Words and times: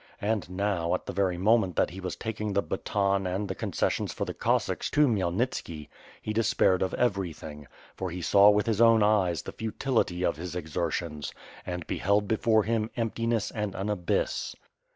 And 0.19 0.49
now, 0.49 0.95
at 0.95 1.05
the 1.05 1.13
very 1.13 1.37
moment 1.37 1.75
that 1.75 1.91
he 1.91 1.99
was 1.99 2.15
taking 2.15 2.53
the 2.53 2.63
baton 2.63 3.27
and. 3.27 3.47
the 3.47 3.53
concessions 3.53 4.11
for 4.11 4.25
the 4.25 4.33
Cossacks 4.33 4.89
to 4.89 5.07
Khmyelnitski, 5.07 5.89
he 6.23 6.33
de 6.33 6.41
spaired 6.41 6.81
of 6.81 6.95
everything— 6.95 7.67
^for 7.99 8.11
he 8.11 8.19
saw 8.19 8.49
with 8.49 8.65
his 8.65 8.81
own 8.81 9.03
eyes 9.03 9.43
the 9.43 9.51
futility 9.51 10.25
of 10.25 10.37
his 10.37 10.55
exertions, 10.55 11.33
and 11.67 11.85
beheld 11.85 12.27
before 12.27 12.63
him 12.63 12.89
emptiness 12.97 13.51
and 13.51 13.75
an 13.75 13.91
abyss. 13.91 14.55